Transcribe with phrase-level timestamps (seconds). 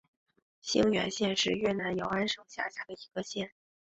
[0.61, 3.51] 兴元县是越南乂安省下辖的一个县。